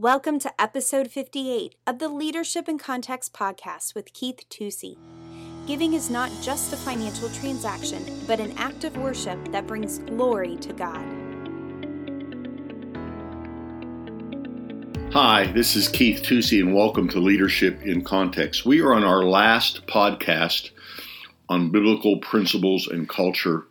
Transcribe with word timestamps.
Welcome 0.00 0.38
to 0.38 0.50
episode 0.58 1.10
58 1.10 1.74
of 1.86 1.98
the 1.98 2.08
Leadership 2.08 2.70
in 2.70 2.78
Context 2.78 3.34
podcast 3.34 3.94
with 3.94 4.14
Keith 4.14 4.46
Tusey. 4.48 4.96
Giving 5.66 5.92
is 5.92 6.08
not 6.08 6.32
just 6.40 6.72
a 6.72 6.76
financial 6.78 7.28
transaction, 7.28 8.02
but 8.26 8.40
an 8.40 8.56
act 8.56 8.84
of 8.84 8.96
worship 8.96 9.52
that 9.52 9.66
brings 9.66 9.98
glory 9.98 10.56
to 10.56 10.72
God. 10.72 11.04
Hi, 15.12 15.52
this 15.52 15.76
is 15.76 15.86
Keith 15.88 16.22
Tusey, 16.22 16.60
and 16.60 16.74
welcome 16.74 17.06
to 17.10 17.20
Leadership 17.20 17.82
in 17.82 18.02
Context. 18.02 18.64
We 18.64 18.80
are 18.80 18.94
on 18.94 19.04
our 19.04 19.22
last 19.22 19.86
podcast 19.86 20.70
on 21.50 21.72
biblical 21.72 22.20
principles 22.20 22.88
and 22.88 23.06
culture 23.06 23.66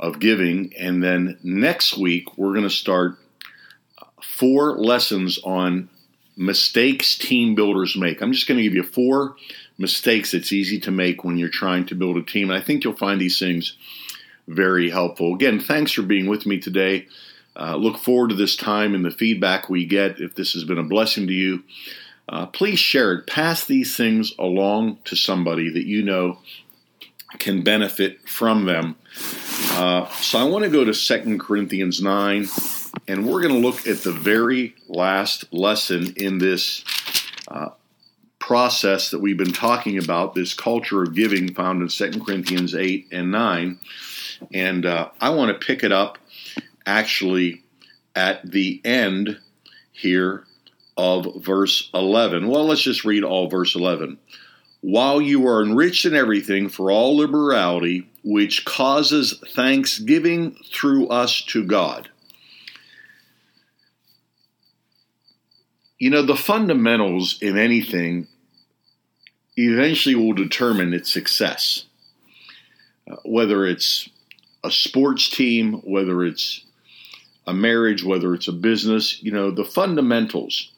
of 0.00 0.18
giving, 0.18 0.72
and 0.76 1.00
then 1.00 1.38
next 1.44 1.96
week 1.96 2.36
we're 2.36 2.52
going 2.52 2.64
to 2.64 2.68
start 2.68 3.16
four 4.22 4.78
lessons 4.78 5.38
on 5.44 5.88
mistakes 6.36 7.16
team 7.16 7.54
builders 7.54 7.96
make. 7.96 8.20
I'm 8.20 8.32
just 8.32 8.48
going 8.48 8.58
to 8.58 8.64
give 8.64 8.74
you 8.74 8.82
four 8.82 9.36
mistakes 9.78 10.34
it's 10.34 10.52
easy 10.52 10.78
to 10.80 10.90
make 10.90 11.24
when 11.24 11.36
you're 11.36 11.48
trying 11.48 11.86
to 11.86 11.94
build 11.94 12.16
a 12.16 12.22
team. 12.22 12.50
And 12.50 12.58
I 12.58 12.64
think 12.64 12.84
you'll 12.84 12.94
find 12.94 13.20
these 13.20 13.38
things 13.38 13.76
very 14.48 14.90
helpful. 14.90 15.34
Again, 15.34 15.60
thanks 15.60 15.92
for 15.92 16.02
being 16.02 16.26
with 16.26 16.46
me 16.46 16.58
today. 16.58 17.06
Uh, 17.54 17.76
look 17.76 17.98
forward 17.98 18.30
to 18.30 18.34
this 18.34 18.56
time 18.56 18.94
and 18.94 19.04
the 19.04 19.10
feedback 19.10 19.68
we 19.68 19.84
get. 19.84 20.20
If 20.20 20.34
this 20.34 20.54
has 20.54 20.64
been 20.64 20.78
a 20.78 20.84
blessing 20.84 21.26
to 21.26 21.32
you, 21.32 21.64
uh, 22.28 22.46
please 22.46 22.78
share 22.78 23.12
it. 23.12 23.26
Pass 23.26 23.64
these 23.64 23.96
things 23.96 24.32
along 24.38 24.98
to 25.04 25.16
somebody 25.16 25.68
that 25.70 25.86
you 25.86 26.02
know 26.02 26.38
can 27.38 27.62
benefit 27.62 28.26
from 28.28 28.64
them. 28.64 28.96
Uh, 29.72 30.08
so 30.08 30.38
I 30.38 30.44
want 30.44 30.64
to 30.64 30.70
go 30.70 30.84
to 30.84 30.94
Second 30.94 31.40
Corinthians 31.40 32.02
9 32.02 32.46
and 33.08 33.26
we're 33.26 33.42
going 33.42 33.54
to 33.54 33.66
look 33.66 33.86
at 33.86 33.98
the 33.98 34.12
very 34.12 34.74
last 34.88 35.52
lesson 35.52 36.14
in 36.16 36.38
this 36.38 36.84
uh, 37.48 37.70
process 38.38 39.10
that 39.10 39.20
we've 39.20 39.36
been 39.36 39.52
talking 39.52 39.98
about, 39.98 40.34
this 40.34 40.54
culture 40.54 41.02
of 41.02 41.14
giving 41.14 41.54
found 41.54 41.82
in 41.82 41.88
2 41.88 42.24
Corinthians 42.24 42.74
8 42.74 43.08
and 43.12 43.30
9. 43.30 43.78
And 44.52 44.86
uh, 44.86 45.10
I 45.20 45.30
want 45.30 45.52
to 45.52 45.66
pick 45.66 45.84
it 45.84 45.92
up 45.92 46.18
actually 46.84 47.62
at 48.14 48.50
the 48.50 48.80
end 48.84 49.38
here 49.92 50.44
of 50.96 51.42
verse 51.42 51.88
11. 51.94 52.48
Well, 52.48 52.66
let's 52.66 52.82
just 52.82 53.04
read 53.04 53.24
all 53.24 53.48
verse 53.48 53.74
11. 53.74 54.18
While 54.80 55.22
you 55.22 55.46
are 55.46 55.62
enriched 55.62 56.04
in 56.04 56.14
everything 56.14 56.68
for 56.68 56.90
all 56.90 57.16
liberality, 57.16 58.10
which 58.24 58.64
causes 58.64 59.40
thanksgiving 59.54 60.56
through 60.72 61.08
us 61.08 61.42
to 61.42 61.64
God. 61.64 62.08
You 66.02 66.10
know, 66.10 66.22
the 66.22 66.34
fundamentals 66.34 67.40
in 67.40 67.56
anything 67.56 68.26
eventually 69.56 70.16
will 70.16 70.32
determine 70.32 70.92
its 70.92 71.12
success. 71.12 71.84
Uh, 73.08 73.18
whether 73.24 73.64
it's 73.64 74.08
a 74.64 74.70
sports 74.72 75.30
team, 75.30 75.74
whether 75.84 76.24
it's 76.24 76.64
a 77.46 77.54
marriage, 77.54 78.02
whether 78.02 78.34
it's 78.34 78.48
a 78.48 78.52
business, 78.52 79.22
you 79.22 79.30
know, 79.30 79.52
the 79.52 79.64
fundamentals. 79.64 80.72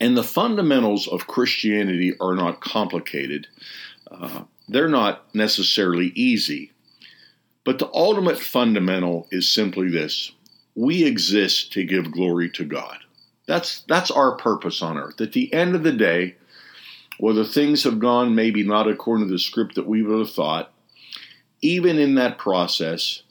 And 0.00 0.16
the 0.16 0.22
fundamentals 0.22 1.08
of 1.08 1.26
Christianity 1.26 2.14
are 2.20 2.36
not 2.36 2.60
complicated. 2.60 3.48
Uh, 4.08 4.44
they're 4.68 4.86
not 4.86 5.34
necessarily 5.34 6.12
easy. 6.14 6.70
But 7.64 7.80
the 7.80 7.90
ultimate 7.92 8.38
fundamental 8.38 9.26
is 9.32 9.48
simply 9.48 9.88
this 9.88 10.30
we 10.76 11.02
exist 11.04 11.72
to 11.72 11.82
give 11.82 12.12
glory 12.12 12.48
to 12.50 12.64
God. 12.64 13.03
That's 13.46 13.80
that's 13.82 14.10
our 14.10 14.36
purpose 14.36 14.82
on 14.82 14.98
earth. 14.98 15.20
At 15.20 15.32
the 15.32 15.52
end 15.52 15.74
of 15.74 15.82
the 15.82 15.92
day, 15.92 16.36
whether 17.18 17.44
things 17.44 17.84
have 17.84 17.98
gone 17.98 18.34
maybe 18.34 18.62
not 18.62 18.88
according 18.88 19.26
to 19.26 19.32
the 19.32 19.38
script 19.38 19.74
that 19.74 19.86
we 19.86 20.02
would 20.02 20.18
have 20.18 20.30
thought, 20.30 20.72
even 21.60 21.98
in 21.98 22.14
that 22.14 22.38
process, 22.38 23.22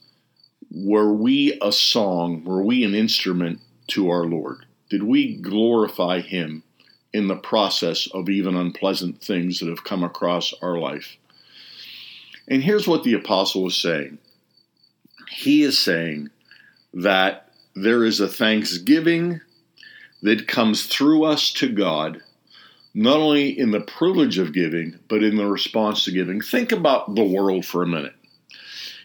were 0.72 1.12
we 1.12 1.58
a 1.62 1.72
song, 1.72 2.44
were 2.44 2.64
we 2.64 2.84
an 2.84 2.96
instrument 2.96 3.60
to 3.88 4.10
our 4.10 4.26
Lord? 4.26 4.66
Did 4.90 5.04
we 5.04 5.36
glorify 5.36 6.22
Him 6.22 6.64
in 7.12 7.28
the 7.28 7.36
process 7.36 8.08
of 8.08 8.30
even 8.30 8.56
unpleasant 8.56 9.22
things 9.22 9.60
that 9.60 9.70
have 9.70 9.84
come 9.84 10.04
across 10.04 10.54
our 10.62 10.78
life? 10.78 11.18
And 12.48 12.64
here's 12.64 12.88
what 12.88 13.04
the 13.04 13.14
apostle 13.14 13.68
is 13.68 13.76
saying 13.76 14.20
he 15.30 15.64
is 15.64 15.80
saying 15.80 16.30
that 16.94 17.50
there 17.76 18.04
is 18.04 18.20
a 18.20 18.28
thanksgiving 18.28 19.42
that 20.24 20.48
comes 20.48 20.86
through 20.86 21.26
us 21.26 21.52
to 21.52 21.70
God, 21.70 22.22
not 22.94 23.18
only 23.18 23.58
in 23.58 23.72
the 23.72 23.82
privilege 23.82 24.38
of 24.38 24.54
giving, 24.54 24.98
but 25.10 25.22
in 25.22 25.36
the 25.36 25.46
response 25.46 26.06
to 26.06 26.12
giving. 26.12 26.42
Think 26.42 26.72
about 26.72 27.14
the 27.14 27.24
world 27.24 27.66
for 27.66 27.84
a 27.84 27.88
minute. 27.88 28.16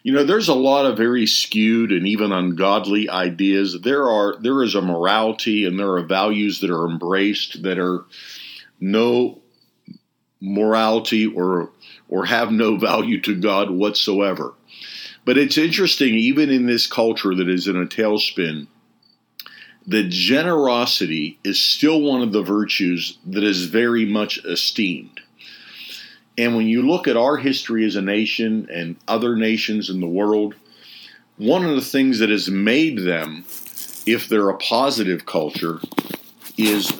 You 0.05 0.13
know, 0.13 0.23
there's 0.23 0.49
a 0.49 0.55
lot 0.55 0.87
of 0.87 0.97
very 0.97 1.27
skewed 1.27 1.91
and 1.91 2.07
even 2.07 2.31
ungodly 2.31 3.11
ideas. 3.11 3.81
There 3.83 4.09
are 4.09 4.37
there 4.41 4.63
is 4.63 4.77
a 4.77 4.81
morality 4.81 5.65
and 5.67 5.79
there 5.79 5.95
are 5.95 6.03
values 6.03 6.61
that 6.61 6.71
are 6.71 6.89
embraced 6.89 7.65
that 7.65 7.79
are 7.79 8.05
no 8.81 9.41
morality 10.41 11.27
or 11.27 11.73
or 12.09 12.27
have 12.27 12.53
no 12.53 12.77
value 12.77 13.21
to 13.23 13.35
God 13.35 13.71
whatsoever. 13.71 14.55
But 15.25 15.37
it's 15.37 15.59
interesting, 15.59 16.15
even 16.15 16.49
in 16.49 16.67
this 16.67 16.87
culture 16.87 17.35
that 17.35 17.49
is 17.49 17.67
in 17.67 17.77
a 17.77 17.85
tailspin, 17.85 18.69
that 19.89 20.11
generosity 20.11 21.39
is 21.43 21.59
still 21.59 22.03
one 22.03 22.21
of 22.21 22.33
the 22.33 22.43
virtues 22.43 23.17
that 23.27 23.43
is 23.43 23.65
very 23.65 24.05
much 24.05 24.39
esteemed. 24.45 25.21
And 26.37 26.55
when 26.55 26.69
you 26.69 26.83
look 26.83 27.09
at 27.09 27.17
our 27.17 27.39
history 27.39 27.87
as 27.87 27.97
a 27.97 28.03
nation 28.03 28.69
and 28.71 28.97
other 29.09 29.35
nations 29.35 29.89
in 29.89 30.01
the 30.01 30.07
world, 30.07 30.55
one 31.39 31.65
of 31.65 31.75
the 31.75 31.81
things 31.81 32.19
that 32.19 32.29
has 32.29 32.51
made 32.51 32.99
them, 32.99 33.45
if 34.07 34.29
they're 34.29 34.51
a 34.51 34.59
positive 34.59 35.25
culture, 35.25 35.81
is 36.59 36.93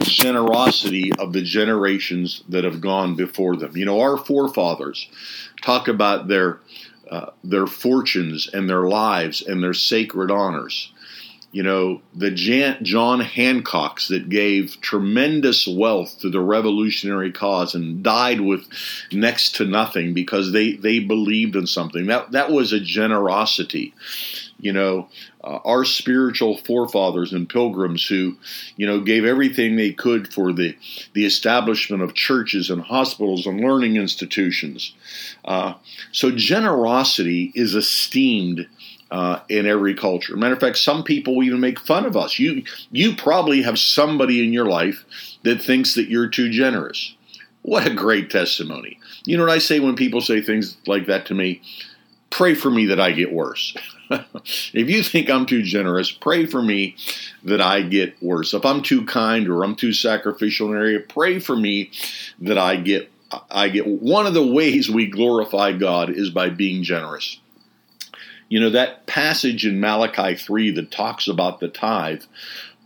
generosity 0.00 1.12
of 1.14 1.32
the 1.32 1.42
generations 1.42 2.44
that 2.50 2.64
have 2.64 2.80
gone 2.80 3.14
before 3.14 3.56
them. 3.56 3.74
You 3.74 3.86
know, 3.86 4.00
our 4.00 4.18
forefathers 4.18 5.08
talk 5.62 5.88
about 5.88 6.28
their 6.28 6.60
uh, 7.10 7.30
their 7.42 7.66
fortunes 7.66 8.48
and 8.52 8.68
their 8.68 8.86
lives 8.88 9.42
and 9.42 9.62
their 9.62 9.74
sacred 9.74 10.30
honors 10.30 10.93
you 11.54 11.62
know, 11.62 12.00
the 12.12 12.32
John 12.32 13.20
Hancocks 13.20 14.08
that 14.08 14.28
gave 14.28 14.80
tremendous 14.80 15.68
wealth 15.68 16.18
to 16.18 16.28
the 16.28 16.40
revolutionary 16.40 17.30
cause 17.30 17.76
and 17.76 18.02
died 18.02 18.40
with 18.40 18.66
next 19.12 19.54
to 19.56 19.64
nothing 19.64 20.14
because 20.14 20.50
they, 20.50 20.72
they 20.72 20.98
believed 20.98 21.54
in 21.54 21.68
something. 21.68 22.06
That, 22.06 22.32
that 22.32 22.50
was 22.50 22.72
a 22.72 22.80
generosity. 22.80 23.94
You 24.58 24.72
know, 24.72 25.08
uh, 25.44 25.60
our 25.64 25.84
spiritual 25.84 26.56
forefathers 26.56 27.32
and 27.32 27.48
pilgrims 27.48 28.04
who, 28.04 28.36
you 28.76 28.88
know, 28.88 28.98
gave 28.98 29.24
everything 29.24 29.76
they 29.76 29.92
could 29.92 30.32
for 30.34 30.52
the, 30.52 30.76
the 31.12 31.24
establishment 31.24 32.02
of 32.02 32.14
churches 32.14 32.68
and 32.68 32.82
hospitals 32.82 33.46
and 33.46 33.60
learning 33.60 33.94
institutions. 33.96 34.92
Uh, 35.44 35.74
so 36.10 36.32
generosity 36.32 37.52
is 37.54 37.76
esteemed 37.76 38.66
uh, 39.14 39.38
in 39.48 39.64
every 39.64 39.94
culture. 39.94 40.36
Matter 40.36 40.54
of 40.54 40.60
fact, 40.60 40.76
some 40.76 41.04
people 41.04 41.40
even 41.44 41.60
make 41.60 41.78
fun 41.78 42.04
of 42.04 42.16
us. 42.16 42.40
You 42.40 42.64
you 42.90 43.14
probably 43.14 43.62
have 43.62 43.78
somebody 43.78 44.44
in 44.44 44.52
your 44.52 44.66
life 44.66 45.04
that 45.44 45.62
thinks 45.62 45.94
that 45.94 46.08
you're 46.08 46.26
too 46.26 46.50
generous. 46.50 47.14
What 47.62 47.86
a 47.86 47.94
great 47.94 48.28
testimony. 48.28 48.98
You 49.24 49.36
know 49.36 49.44
what 49.44 49.52
I 49.52 49.58
say 49.58 49.78
when 49.78 49.94
people 49.94 50.20
say 50.20 50.42
things 50.42 50.76
like 50.88 51.06
that 51.06 51.26
to 51.26 51.34
me? 51.34 51.62
Pray 52.30 52.56
for 52.56 52.70
me 52.70 52.86
that 52.86 52.98
I 52.98 53.12
get 53.12 53.32
worse. 53.32 53.76
if 54.10 54.90
you 54.90 55.04
think 55.04 55.30
I'm 55.30 55.46
too 55.46 55.62
generous, 55.62 56.10
pray 56.10 56.44
for 56.44 56.60
me 56.60 56.96
that 57.44 57.60
I 57.60 57.82
get 57.82 58.20
worse. 58.20 58.52
If 58.52 58.66
I'm 58.66 58.82
too 58.82 59.06
kind 59.06 59.48
or 59.48 59.62
I'm 59.62 59.76
too 59.76 59.92
sacrificial 59.92 60.70
in 60.70 60.74
an 60.74 60.80
area, 60.80 60.98
pray 60.98 61.38
for 61.38 61.54
me 61.54 61.92
that 62.40 62.58
I 62.58 62.74
get 62.74 63.12
I 63.48 63.68
get 63.68 63.86
one 63.86 64.26
of 64.26 64.34
the 64.34 64.44
ways 64.44 64.90
we 64.90 65.06
glorify 65.06 65.70
God 65.70 66.10
is 66.10 66.30
by 66.30 66.48
being 66.48 66.82
generous. 66.82 67.38
You 68.48 68.60
know, 68.60 68.70
that 68.70 69.06
passage 69.06 69.66
in 69.66 69.80
Malachi 69.80 70.34
3 70.34 70.72
that 70.72 70.90
talks 70.90 71.28
about 71.28 71.60
the 71.60 71.68
tithe, 71.68 72.22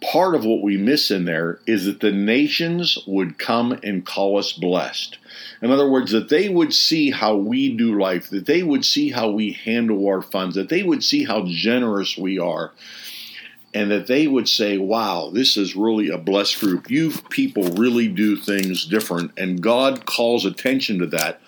part 0.00 0.34
of 0.34 0.44
what 0.44 0.62
we 0.62 0.76
miss 0.76 1.10
in 1.10 1.24
there 1.24 1.58
is 1.66 1.84
that 1.86 2.00
the 2.00 2.12
nations 2.12 2.98
would 3.06 3.38
come 3.38 3.72
and 3.82 4.06
call 4.06 4.38
us 4.38 4.52
blessed. 4.52 5.18
In 5.60 5.70
other 5.70 5.88
words, 5.88 6.12
that 6.12 6.28
they 6.28 6.48
would 6.48 6.72
see 6.72 7.10
how 7.10 7.34
we 7.34 7.76
do 7.76 7.98
life, 7.98 8.30
that 8.30 8.46
they 8.46 8.62
would 8.62 8.84
see 8.84 9.10
how 9.10 9.30
we 9.30 9.52
handle 9.52 10.06
our 10.06 10.22
funds, 10.22 10.54
that 10.54 10.68
they 10.68 10.82
would 10.82 11.02
see 11.02 11.24
how 11.24 11.44
generous 11.46 12.16
we 12.16 12.38
are, 12.38 12.72
and 13.74 13.90
that 13.90 14.06
they 14.06 14.26
would 14.26 14.48
say, 14.48 14.78
wow, 14.78 15.30
this 15.32 15.56
is 15.56 15.76
really 15.76 16.08
a 16.08 16.18
blessed 16.18 16.60
group. 16.60 16.90
You 16.90 17.10
people 17.30 17.64
really 17.64 18.08
do 18.08 18.36
things 18.36 18.86
different, 18.86 19.32
and 19.36 19.60
God 19.60 20.06
calls 20.06 20.44
attention 20.44 21.00
to 21.00 21.06
that 21.08 21.40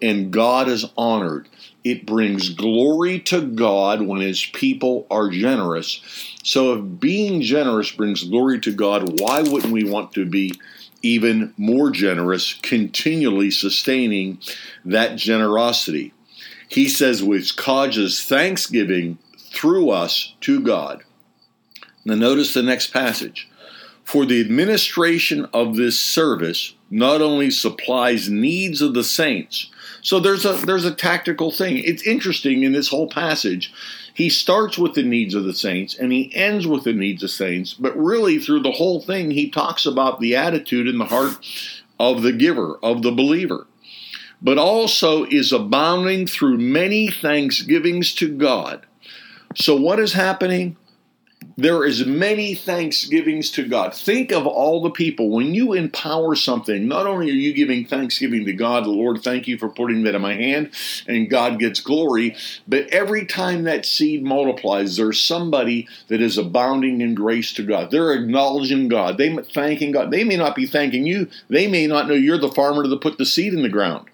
and 0.00 0.32
God 0.32 0.68
is 0.68 0.86
honored. 0.96 1.48
It 1.84 2.06
brings 2.06 2.50
glory 2.50 3.20
to 3.20 3.40
God 3.40 4.02
when 4.02 4.20
his 4.20 4.44
people 4.44 5.06
are 5.10 5.28
generous. 5.28 6.00
So, 6.42 6.74
if 6.74 7.00
being 7.00 7.40
generous 7.42 7.90
brings 7.90 8.24
glory 8.24 8.60
to 8.60 8.72
God, 8.72 9.20
why 9.20 9.42
wouldn't 9.42 9.72
we 9.72 9.84
want 9.84 10.12
to 10.12 10.24
be 10.26 10.54
even 11.02 11.54
more 11.56 11.90
generous, 11.90 12.54
continually 12.54 13.50
sustaining 13.50 14.38
that 14.84 15.16
generosity? 15.16 16.12
He 16.68 16.88
says, 16.88 17.22
which 17.22 17.56
causes 17.56 18.22
thanksgiving 18.22 19.18
through 19.38 19.90
us 19.90 20.34
to 20.42 20.60
God. 20.60 21.02
Now, 22.04 22.14
notice 22.14 22.54
the 22.54 22.62
next 22.62 22.92
passage. 22.92 23.48
For 24.04 24.24
the 24.24 24.40
administration 24.40 25.46
of 25.52 25.76
this 25.76 26.00
service 26.00 26.74
not 26.90 27.20
only 27.20 27.50
supplies 27.50 28.28
needs 28.28 28.80
of 28.80 28.94
the 28.94 29.04
saints, 29.04 29.70
so 30.02 30.20
there's 30.20 30.44
a 30.44 30.54
there's 30.54 30.84
a 30.84 30.94
tactical 30.94 31.50
thing. 31.50 31.78
It's 31.78 32.06
interesting 32.06 32.62
in 32.62 32.72
this 32.72 32.88
whole 32.88 33.08
passage. 33.08 33.72
He 34.14 34.30
starts 34.30 34.78
with 34.78 34.94
the 34.94 35.02
needs 35.02 35.34
of 35.34 35.44
the 35.44 35.54
saints 35.54 35.96
and 35.96 36.12
he 36.12 36.34
ends 36.34 36.66
with 36.66 36.84
the 36.84 36.92
needs 36.92 37.22
of 37.22 37.30
saints, 37.30 37.74
but 37.74 37.96
really 37.96 38.38
through 38.38 38.62
the 38.62 38.72
whole 38.72 39.00
thing 39.00 39.30
he 39.30 39.48
talks 39.48 39.86
about 39.86 40.18
the 40.18 40.34
attitude 40.34 40.88
in 40.88 40.98
the 40.98 41.04
heart 41.04 41.36
of 42.00 42.22
the 42.22 42.32
giver, 42.32 42.78
of 42.82 43.02
the 43.02 43.12
believer. 43.12 43.66
But 44.40 44.58
also 44.58 45.24
is 45.24 45.52
abounding 45.52 46.26
through 46.26 46.58
many 46.58 47.10
thanksgivings 47.10 48.14
to 48.14 48.36
God. 48.36 48.86
So 49.54 49.76
what 49.76 50.00
is 50.00 50.12
happening? 50.12 50.76
There 51.58 51.84
is 51.84 52.06
many 52.06 52.54
thanksgivings 52.54 53.50
to 53.50 53.66
God. 53.66 53.92
Think 53.92 54.30
of 54.30 54.46
all 54.46 54.80
the 54.80 54.92
people 54.92 55.28
when 55.28 55.56
you 55.56 55.72
empower 55.72 56.36
something. 56.36 56.86
Not 56.86 57.08
only 57.08 57.28
are 57.30 57.34
you 57.34 57.52
giving 57.52 57.84
thanksgiving 57.84 58.44
to 58.44 58.52
God, 58.52 58.84
the 58.84 58.90
Lord, 58.90 59.24
thank 59.24 59.48
you 59.48 59.58
for 59.58 59.68
putting 59.68 60.04
that 60.04 60.14
in 60.14 60.22
my 60.22 60.34
hand, 60.34 60.70
and 61.08 61.28
God 61.28 61.58
gets 61.58 61.80
glory. 61.80 62.36
But 62.68 62.86
every 62.90 63.26
time 63.26 63.64
that 63.64 63.84
seed 63.84 64.22
multiplies, 64.22 64.96
there's 64.96 65.20
somebody 65.20 65.88
that 66.06 66.20
is 66.20 66.38
abounding 66.38 67.00
in 67.00 67.16
grace 67.16 67.52
to 67.54 67.64
God. 67.64 67.90
They're 67.90 68.12
acknowledging 68.12 68.86
God. 68.86 69.18
They're 69.18 69.42
thanking 69.42 69.90
God. 69.90 70.12
They 70.12 70.22
may 70.22 70.36
not 70.36 70.54
be 70.54 70.64
thanking 70.64 71.06
you. 71.06 71.28
They 71.50 71.66
may 71.66 71.88
not 71.88 72.06
know 72.06 72.14
you're 72.14 72.38
the 72.38 72.52
farmer 72.52 72.86
that 72.86 73.00
put 73.00 73.18
the 73.18 73.26
seed 73.26 73.52
in 73.52 73.62
the 73.62 73.68
ground. 73.68 74.06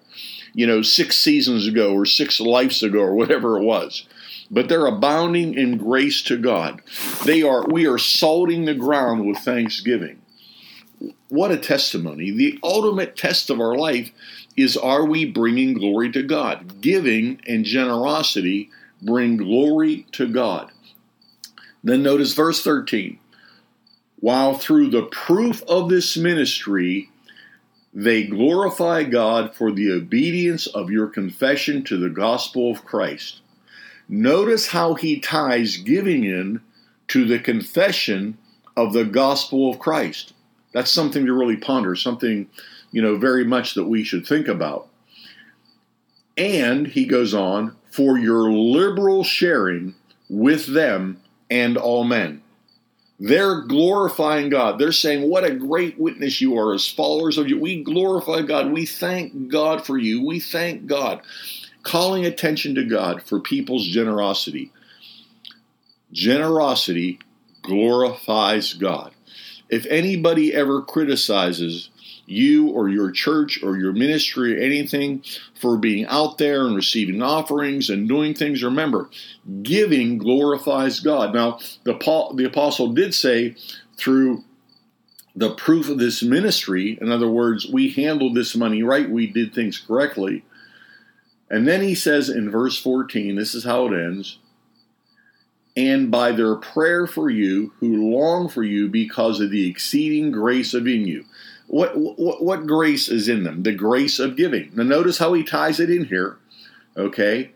You 0.54 0.66
know, 0.66 0.80
six 0.80 1.18
seasons 1.18 1.66
ago 1.66 1.92
or 1.92 2.06
six 2.06 2.40
lives 2.40 2.82
ago 2.82 3.00
or 3.00 3.14
whatever 3.14 3.58
it 3.58 3.64
was 3.64 4.06
but 4.50 4.68
they're 4.68 4.86
abounding 4.86 5.54
in 5.54 5.78
grace 5.78 6.22
to 6.22 6.36
God. 6.36 6.82
They 7.24 7.42
are 7.42 7.66
we 7.66 7.86
are 7.86 7.98
salting 7.98 8.64
the 8.64 8.74
ground 8.74 9.26
with 9.26 9.38
thanksgiving. 9.38 10.20
What 11.28 11.50
a 11.50 11.58
testimony. 11.58 12.30
The 12.30 12.58
ultimate 12.62 13.16
test 13.16 13.50
of 13.50 13.60
our 13.60 13.76
life 13.76 14.10
is 14.56 14.76
are 14.76 15.04
we 15.04 15.24
bringing 15.24 15.74
glory 15.74 16.10
to 16.12 16.22
God? 16.22 16.80
Giving 16.80 17.40
and 17.46 17.64
generosity 17.64 18.70
bring 19.02 19.36
glory 19.36 20.06
to 20.12 20.28
God. 20.28 20.70
Then 21.82 22.02
notice 22.02 22.32
verse 22.32 22.62
13. 22.62 23.18
While 24.20 24.54
through 24.54 24.88
the 24.90 25.02
proof 25.02 25.62
of 25.64 25.90
this 25.90 26.16
ministry 26.16 27.10
they 27.96 28.24
glorify 28.24 29.04
God 29.04 29.54
for 29.54 29.70
the 29.70 29.92
obedience 29.92 30.66
of 30.66 30.90
your 30.90 31.06
confession 31.06 31.84
to 31.84 31.96
the 31.96 32.08
gospel 32.08 32.72
of 32.72 32.84
Christ. 32.84 33.40
Notice 34.08 34.68
how 34.68 34.94
he 34.94 35.18
ties 35.18 35.76
giving 35.78 36.24
in 36.24 36.60
to 37.08 37.24
the 37.24 37.38
confession 37.38 38.38
of 38.76 38.92
the 38.92 39.04
gospel 39.04 39.70
of 39.70 39.78
Christ. 39.78 40.32
That's 40.72 40.90
something 40.90 41.24
to 41.26 41.32
really 41.32 41.56
ponder, 41.56 41.94
something, 41.94 42.48
you 42.90 43.00
know, 43.00 43.16
very 43.16 43.44
much 43.44 43.74
that 43.74 43.84
we 43.84 44.04
should 44.04 44.26
think 44.26 44.48
about. 44.48 44.88
And 46.36 46.86
he 46.86 47.06
goes 47.06 47.32
on, 47.32 47.76
for 47.90 48.18
your 48.18 48.50
liberal 48.52 49.22
sharing 49.22 49.94
with 50.28 50.66
them 50.66 51.20
and 51.48 51.76
all 51.76 52.02
men. 52.02 52.42
They're 53.20 53.60
glorifying 53.60 54.48
God. 54.48 54.80
They're 54.80 54.90
saying, 54.90 55.30
What 55.30 55.44
a 55.44 55.54
great 55.54 55.96
witness 55.96 56.40
you 56.40 56.58
are 56.58 56.74
as 56.74 56.88
followers 56.88 57.38
of 57.38 57.48
you. 57.48 57.60
We 57.60 57.84
glorify 57.84 58.42
God. 58.42 58.72
We 58.72 58.84
thank 58.84 59.48
God 59.48 59.86
for 59.86 59.96
you. 59.96 60.26
We 60.26 60.40
thank 60.40 60.86
God 60.86 61.22
calling 61.84 62.24
attention 62.24 62.74
to 62.74 62.84
God 62.84 63.22
for 63.22 63.38
people's 63.38 63.86
generosity. 63.86 64.72
Generosity 66.10 67.20
glorifies 67.62 68.72
God. 68.72 69.12
If 69.68 69.86
anybody 69.86 70.52
ever 70.52 70.82
criticizes 70.82 71.90
you 72.26 72.68
or 72.68 72.88
your 72.88 73.10
church 73.10 73.62
or 73.62 73.76
your 73.76 73.92
ministry 73.92 74.56
or 74.56 74.62
anything 74.62 75.22
for 75.60 75.76
being 75.76 76.06
out 76.06 76.38
there 76.38 76.66
and 76.66 76.74
receiving 76.74 77.22
offerings 77.22 77.90
and 77.90 78.08
doing 78.08 78.34
things, 78.34 78.62
remember, 78.62 79.10
giving 79.62 80.18
glorifies 80.18 81.00
God. 81.00 81.34
Now, 81.34 81.58
the, 81.84 81.94
Paul, 81.94 82.34
the 82.34 82.46
apostle 82.46 82.88
did 82.88 83.14
say 83.14 83.56
through 83.98 84.42
the 85.36 85.54
proof 85.54 85.90
of 85.90 85.98
this 85.98 86.22
ministry, 86.22 86.96
in 87.00 87.10
other 87.10 87.28
words, 87.28 87.66
we 87.66 87.90
handled 87.90 88.34
this 88.34 88.54
money 88.54 88.82
right, 88.82 89.10
we 89.10 89.26
did 89.26 89.52
things 89.52 89.78
correctly 89.78 90.44
and 91.50 91.66
then 91.66 91.82
he 91.82 91.94
says 91.94 92.28
in 92.28 92.50
verse 92.50 92.78
14, 92.78 93.36
this 93.36 93.54
is 93.54 93.64
how 93.64 93.86
it 93.86 93.92
ends 93.92 94.38
and 95.76 96.10
by 96.10 96.32
their 96.32 96.54
prayer 96.54 97.06
for 97.06 97.28
you 97.28 97.72
who 97.80 98.10
long 98.10 98.48
for 98.48 98.62
you 98.62 98.88
because 98.88 99.40
of 99.40 99.50
the 99.50 99.68
exceeding 99.68 100.30
grace 100.30 100.74
of 100.74 100.86
in 100.86 101.06
you. 101.06 101.24
What, 101.66 101.96
what, 101.96 102.42
what 102.42 102.66
grace 102.66 103.08
is 103.08 103.28
in 103.28 103.42
them? 103.42 103.62
The 103.62 103.72
grace 103.72 104.18
of 104.18 104.36
giving. 104.36 104.70
Now, 104.74 104.84
notice 104.84 105.18
how 105.18 105.32
he 105.32 105.42
ties 105.42 105.80
it 105.80 105.90
in 105.90 106.04
here. 106.04 106.36
Okay. 106.96 107.50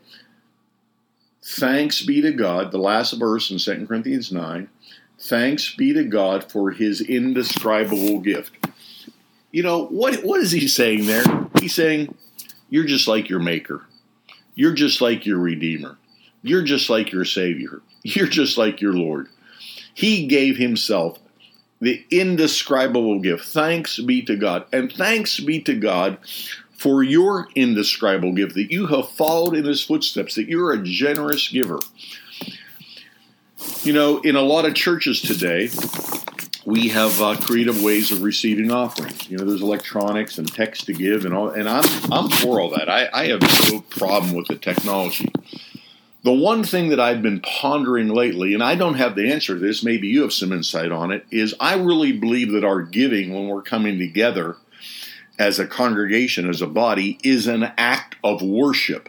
Thanks 1.45 2.05
be 2.05 2.21
to 2.23 2.33
God, 2.33 2.73
the 2.73 2.79
last 2.79 3.13
verse 3.13 3.51
in 3.51 3.59
2 3.59 3.87
Corinthians 3.87 4.33
9. 4.33 4.69
Thanks 5.21 5.75
be 5.75 5.93
to 5.93 6.05
God 6.05 6.51
for 6.51 6.71
his 6.71 7.01
indescribable 7.01 8.21
gift. 8.21 8.53
You 9.53 9.63
know, 9.63 9.87
what, 9.87 10.25
what 10.25 10.41
is 10.41 10.51
he 10.51 10.67
saying 10.69 11.07
there? 11.07 11.25
He's 11.61 11.75
saying, 11.75 12.15
you're 12.69 12.85
just 12.85 13.09
like 13.09 13.29
your 13.29 13.41
Maker. 13.41 13.85
You're 14.55 14.75
just 14.75 15.01
like 15.01 15.27
your 15.27 15.39
Redeemer. 15.39 15.99
You're 16.43 16.63
just 16.63 16.91
like 16.91 17.13
your 17.13 17.25
Savior. 17.25 17.81
You're 18.03 18.29
just 18.29 18.57
like 18.57 18.81
your 18.81 18.93
Lord. 18.93 19.29
He 19.93 20.27
gave 20.29 20.57
Himself 20.57 21.19
the 21.81 22.05
indescribable 22.11 23.21
gift. 23.21 23.45
Thanks 23.47 23.99
be 23.99 24.23
to 24.23 24.37
God. 24.37 24.65
And 24.73 24.93
thanks 24.93 25.41
be 25.41 25.61
to 25.63 25.75
God 25.75 26.19
for 26.77 27.03
your 27.03 27.49
indescribable 27.57 28.33
gift, 28.33 28.55
that 28.55 28.71
you 28.71 28.87
have 28.87 29.11
followed 29.11 29.57
in 29.57 29.65
His 29.65 29.83
footsteps, 29.83 30.37
that 30.37 30.49
you're 30.49 30.73
a 30.73 30.83
generous 30.83 31.49
giver. 31.49 31.81
You 33.83 33.93
know, 33.93 34.21
in 34.21 34.37
a 34.37 34.43
lot 34.43 34.65
of 34.65 34.75
churches 34.75 35.21
today, 35.21 35.69
we 36.69 36.89
have 36.89 37.23
uh, 37.23 37.35
creative 37.41 37.83
ways 37.83 38.13
of 38.13 38.21
receiving 38.21 38.71
offerings. 38.71 39.31
You 39.31 39.39
know, 39.39 39.45
there's 39.47 39.63
electronics 39.63 40.37
and 40.37 40.47
text 40.53 40.85
to 40.85 40.93
give, 40.93 41.25
and 41.25 41.33
all. 41.33 41.49
And 41.49 41.67
I'm 41.67 41.85
I'm 42.13 42.29
for 42.29 42.61
all 42.61 42.69
that. 42.71 42.91
I, 42.91 43.09
I 43.11 43.29
have 43.29 43.41
no 43.73 43.81
problem 43.81 44.35
with 44.35 44.49
the 44.49 44.57
technology. 44.57 45.33
The 46.25 46.33
one 46.33 46.63
thing 46.63 46.91
that 46.91 47.01
I've 47.01 47.23
been 47.23 47.41
pondering 47.41 48.09
lately, 48.09 48.53
and 48.53 48.63
I 48.63 48.75
don't 48.75 48.97
have 48.97 49.15
the 49.15 49.33
answer 49.33 49.55
to 49.55 49.61
this, 49.61 49.83
maybe 49.83 50.09
you 50.09 50.21
have 50.21 50.33
some 50.33 50.53
insight 50.53 50.93
on 50.93 51.11
it, 51.11 51.25
is 51.31 51.55
I 51.59 51.77
really 51.77 52.13
believe 52.13 52.53
that 52.53 52.65
our 52.65 52.83
giving, 52.83 53.33
when 53.33 53.49
we're 53.49 53.63
coming 53.63 53.99
together 53.99 54.57
as 55.39 55.59
a 55.59 55.67
congregation, 55.67 56.51
as 56.51 56.61
a 56.61 56.67
body, 56.67 57.19
is 57.23 57.47
an 57.47 57.73
act 57.79 58.17
of 58.23 58.43
worship. 58.43 59.09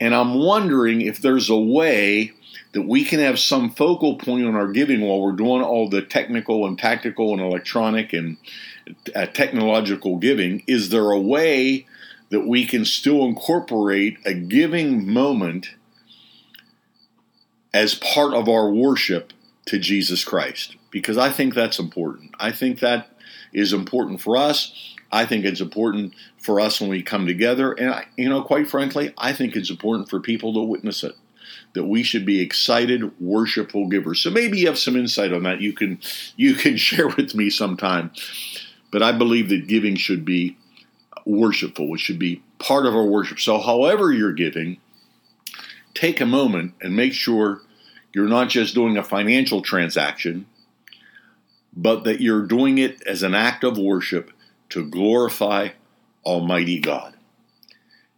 And 0.00 0.12
I'm 0.12 0.34
wondering 0.34 1.00
if 1.00 1.18
there's 1.20 1.48
a 1.48 1.56
way 1.56 2.32
that 2.74 2.82
we 2.82 3.04
can 3.04 3.20
have 3.20 3.38
some 3.38 3.70
focal 3.70 4.16
point 4.16 4.44
on 4.44 4.56
our 4.56 4.66
giving 4.66 5.00
while 5.00 5.20
we're 5.20 5.32
doing 5.32 5.62
all 5.62 5.88
the 5.88 6.02
technical 6.02 6.66
and 6.66 6.76
tactical 6.76 7.32
and 7.32 7.40
electronic 7.40 8.12
and 8.12 8.36
uh, 9.14 9.26
technological 9.26 10.18
giving. 10.18 10.62
Is 10.66 10.88
there 10.90 11.12
a 11.12 11.20
way 11.20 11.86
that 12.30 12.48
we 12.48 12.66
can 12.66 12.84
still 12.84 13.24
incorporate 13.24 14.18
a 14.26 14.34
giving 14.34 15.08
moment 15.08 15.76
as 17.72 17.94
part 17.94 18.34
of 18.34 18.48
our 18.48 18.68
worship 18.68 19.32
to 19.66 19.78
Jesus 19.78 20.24
Christ? 20.24 20.76
Because 20.90 21.16
I 21.16 21.30
think 21.30 21.54
that's 21.54 21.78
important. 21.78 22.34
I 22.40 22.50
think 22.50 22.80
that 22.80 23.16
is 23.52 23.72
important 23.72 24.20
for 24.20 24.36
us. 24.36 24.74
I 25.12 25.26
think 25.26 25.44
it's 25.44 25.60
important 25.60 26.12
for 26.38 26.58
us 26.58 26.80
when 26.80 26.90
we 26.90 27.04
come 27.04 27.24
together. 27.24 27.72
And, 27.72 28.04
you 28.16 28.28
know, 28.28 28.42
quite 28.42 28.68
frankly, 28.68 29.14
I 29.16 29.32
think 29.32 29.54
it's 29.54 29.70
important 29.70 30.10
for 30.10 30.18
people 30.18 30.52
to 30.54 30.60
witness 30.60 31.04
it 31.04 31.14
that 31.74 31.84
we 31.84 32.02
should 32.02 32.24
be 32.24 32.40
excited, 32.40 33.18
worshipful 33.20 33.88
givers. 33.88 34.20
So 34.20 34.30
maybe 34.30 34.58
you 34.58 34.66
have 34.66 34.78
some 34.78 34.96
insight 34.96 35.32
on 35.32 35.42
that. 35.44 35.60
You 35.60 35.72
can 35.72 35.98
you 36.36 36.54
can 36.54 36.76
share 36.88 37.08
with 37.08 37.34
me 37.34 37.50
sometime. 37.50 38.10
But 38.90 39.02
I 39.02 39.12
believe 39.12 39.48
that 39.48 39.66
giving 39.66 39.96
should 39.96 40.24
be 40.24 40.56
worshipful. 41.26 41.94
It 41.94 42.00
should 42.00 42.18
be 42.18 42.42
part 42.58 42.86
of 42.86 42.94
our 42.94 43.04
worship. 43.04 43.40
So 43.40 43.58
however 43.58 44.12
you're 44.12 44.32
giving, 44.32 44.78
take 45.94 46.20
a 46.20 46.26
moment 46.26 46.74
and 46.80 46.94
make 46.94 47.12
sure 47.12 47.60
you're 48.12 48.28
not 48.28 48.48
just 48.48 48.74
doing 48.74 48.96
a 48.96 49.02
financial 49.02 49.62
transaction, 49.62 50.46
but 51.76 52.04
that 52.04 52.20
you're 52.20 52.46
doing 52.46 52.78
it 52.78 53.02
as 53.06 53.22
an 53.22 53.34
act 53.34 53.64
of 53.64 53.76
worship 53.76 54.30
to 54.70 54.88
glorify 54.88 55.70
Almighty 56.24 56.78
God. 56.78 57.13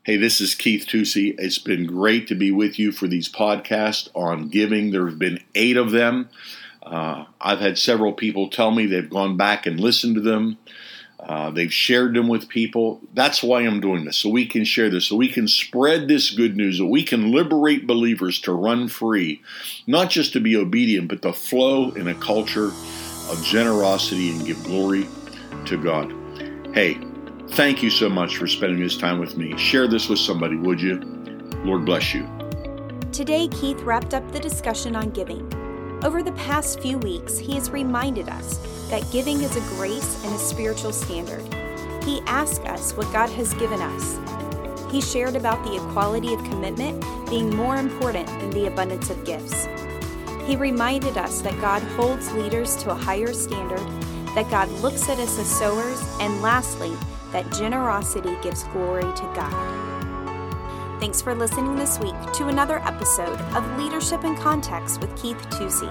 Hey, 0.06 0.18
this 0.18 0.40
is 0.40 0.54
Keith 0.54 0.86
Tusey. 0.86 1.34
It's 1.36 1.58
been 1.58 1.84
great 1.84 2.28
to 2.28 2.36
be 2.36 2.52
with 2.52 2.78
you 2.78 2.92
for 2.92 3.08
these 3.08 3.28
podcasts 3.28 4.08
on 4.14 4.50
giving. 4.50 4.92
There 4.92 5.08
have 5.08 5.18
been 5.18 5.42
eight 5.56 5.76
of 5.76 5.90
them. 5.90 6.28
Uh, 6.80 7.24
I've 7.40 7.58
had 7.58 7.76
several 7.76 8.12
people 8.12 8.48
tell 8.48 8.70
me 8.70 8.86
they've 8.86 9.10
gone 9.10 9.36
back 9.36 9.66
and 9.66 9.80
listened 9.80 10.14
to 10.14 10.20
them. 10.20 10.58
Uh, 11.18 11.50
they've 11.50 11.72
shared 11.72 12.14
them 12.14 12.28
with 12.28 12.48
people. 12.48 13.00
That's 13.14 13.42
why 13.42 13.62
I'm 13.62 13.80
doing 13.80 14.04
this, 14.04 14.16
so 14.16 14.28
we 14.28 14.46
can 14.46 14.64
share 14.64 14.90
this, 14.90 15.06
so 15.06 15.16
we 15.16 15.28
can 15.28 15.48
spread 15.48 16.06
this 16.06 16.30
good 16.30 16.56
news, 16.56 16.78
so 16.78 16.86
we 16.86 17.02
can 17.02 17.32
liberate 17.32 17.84
believers 17.84 18.40
to 18.42 18.52
run 18.52 18.86
free, 18.86 19.42
not 19.88 20.08
just 20.08 20.32
to 20.34 20.40
be 20.40 20.54
obedient, 20.54 21.08
but 21.08 21.22
to 21.22 21.32
flow 21.32 21.90
in 21.90 22.06
a 22.06 22.14
culture 22.14 22.66
of 23.28 23.42
generosity 23.42 24.30
and 24.30 24.46
give 24.46 24.62
glory 24.62 25.08
to 25.64 25.76
God. 25.76 26.14
Hey, 26.74 26.96
Thank 27.50 27.82
you 27.82 27.90
so 27.90 28.08
much 28.08 28.36
for 28.36 28.46
spending 28.46 28.80
this 28.80 28.96
time 28.96 29.18
with 29.18 29.36
me. 29.36 29.56
Share 29.56 29.86
this 29.86 30.08
with 30.08 30.18
somebody, 30.18 30.56
would 30.56 30.80
you? 30.80 31.00
Lord 31.64 31.84
bless 31.84 32.12
you. 32.12 32.28
Today, 33.12 33.48
Keith 33.48 33.80
wrapped 33.80 34.12
up 34.14 34.30
the 34.32 34.40
discussion 34.40 34.94
on 34.94 35.10
giving. 35.10 35.50
Over 36.04 36.22
the 36.22 36.32
past 36.32 36.80
few 36.80 36.98
weeks, 36.98 37.38
he 37.38 37.54
has 37.54 37.70
reminded 37.70 38.28
us 38.28 38.58
that 38.90 39.10
giving 39.10 39.40
is 39.40 39.56
a 39.56 39.60
grace 39.76 40.22
and 40.24 40.34
a 40.34 40.38
spiritual 40.38 40.92
standard. 40.92 41.42
He 42.04 42.20
asked 42.26 42.62
us 42.66 42.92
what 42.92 43.10
God 43.12 43.30
has 43.30 43.54
given 43.54 43.80
us. 43.80 44.18
He 44.92 45.00
shared 45.00 45.34
about 45.34 45.64
the 45.64 45.76
equality 45.76 46.34
of 46.34 46.44
commitment 46.44 47.02
being 47.30 47.54
more 47.54 47.76
important 47.76 48.26
than 48.26 48.50
the 48.50 48.66
abundance 48.66 49.08
of 49.08 49.24
gifts. 49.24 49.66
He 50.46 50.56
reminded 50.56 51.16
us 51.16 51.40
that 51.40 51.60
God 51.60 51.82
holds 51.82 52.30
leaders 52.32 52.76
to 52.76 52.90
a 52.90 52.94
higher 52.94 53.32
standard, 53.32 53.80
that 54.36 54.50
God 54.50 54.70
looks 54.82 55.08
at 55.08 55.18
us 55.18 55.38
as 55.38 55.48
sowers, 55.48 56.00
and 56.20 56.42
lastly, 56.42 56.92
that 57.32 57.50
generosity 57.50 58.36
gives 58.42 58.64
glory 58.64 59.02
to 59.02 59.32
God. 59.34 61.00
Thanks 61.00 61.22
for 61.22 61.34
listening 61.34 61.74
this 61.74 61.98
week 61.98 62.14
to 62.34 62.48
another 62.48 62.80
episode 62.80 63.40
of 63.56 63.78
Leadership 63.78 64.24
in 64.24 64.36
Context 64.36 65.00
with 65.00 65.16
Keith 65.16 65.38
Tusey. 65.48 65.90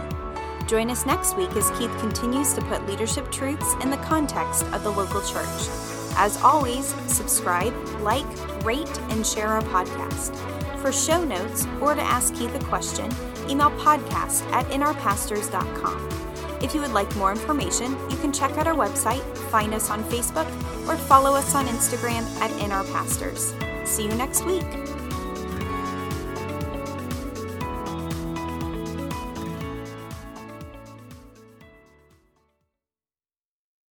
Join 0.68 0.92
us 0.92 1.08
next 1.08 1.36
week 1.36 1.50
as 1.56 1.72
Keith 1.72 1.96
continues 1.98 2.54
to 2.54 2.62
put 2.62 2.86
leadership 2.86 3.32
truths 3.32 3.74
in 3.82 3.90
the 3.90 3.98
context 3.98 4.64
of 4.68 4.84
the 4.84 4.92
local 4.92 5.22
church. 5.22 5.70
As 6.16 6.38
always, 6.44 6.86
subscribe, 7.08 7.74
like, 8.02 8.26
rate, 8.64 9.00
and 9.10 9.26
share 9.26 9.48
our 9.48 9.62
podcast. 9.64 10.36
For 10.82 10.92
show 10.92 11.24
notes 11.24 11.66
or 11.82 11.96
to 11.96 12.02
ask 12.02 12.36
Keith 12.36 12.54
a 12.54 12.64
question, 12.66 13.12
email 13.50 13.72
podcast 13.72 14.44
at 14.52 14.66
atinourpastors.com. 14.68 16.35
If 16.66 16.74
you 16.74 16.82
would 16.82 16.94
like 16.94 17.16
more 17.16 17.32
information, 17.32 17.92
you 18.10 18.18
can 18.18 18.34
check 18.34 18.58
out 18.58 18.66
our 18.66 18.74
website, 18.74 19.22
find 19.52 19.72
us 19.72 19.92
on 19.92 20.04
Facebook, 20.06 20.48
or 20.90 20.98
follow 20.98 21.36
us 21.36 21.54
on 21.54 21.68
Instagram 21.68 22.24
at 22.42 22.50
In 22.60 22.72
Our 22.72 22.84
Pastors. 22.86 23.54
See 23.84 24.06
you 24.06 24.16
next 24.16 24.44
week. 24.46 24.66